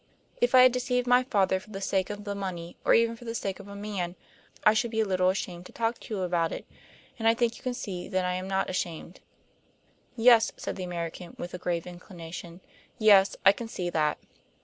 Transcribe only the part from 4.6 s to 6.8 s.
I should be a little ashamed to talk to you about it.